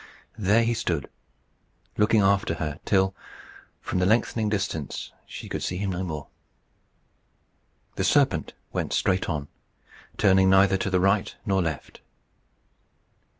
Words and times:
There 0.39 0.63
he 0.63 0.73
stood, 0.73 1.07
looking 1.95 2.21
after 2.21 2.55
her, 2.55 2.79
till, 2.85 3.13
from 3.81 3.99
the 3.99 4.07
lengthening 4.07 4.49
distance, 4.49 5.11
she 5.27 5.47
could 5.47 5.61
see 5.61 5.77
him 5.77 5.91
no 5.91 6.03
more. 6.03 6.25
The 7.97 8.03
serpent 8.03 8.53
went 8.73 8.93
straight 8.93 9.29
on, 9.29 9.47
turning 10.17 10.49
neither 10.49 10.77
to 10.77 10.89
the 10.89 10.99
right 10.99 11.35
nor 11.45 11.61
left. 11.61 12.01